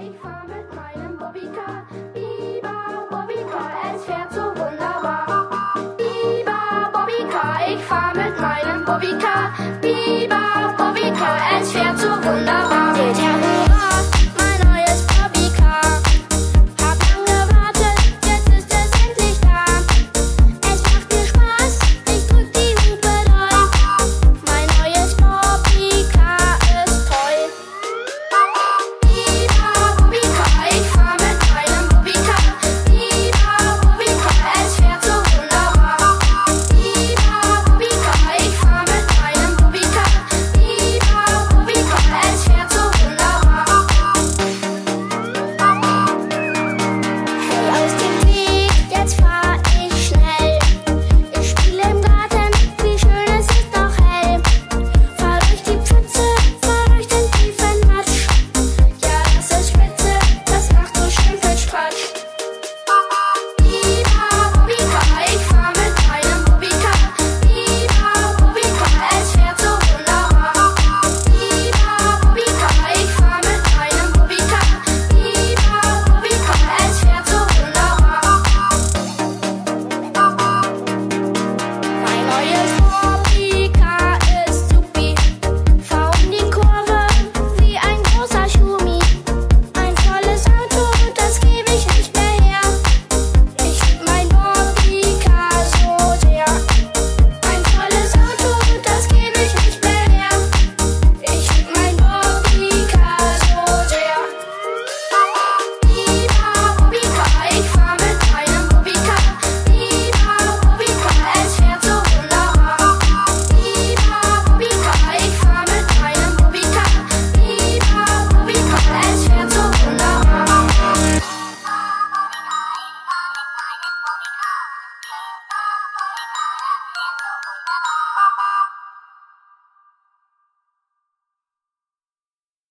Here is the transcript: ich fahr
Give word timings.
ich 0.00 0.16
fahr 0.18 0.67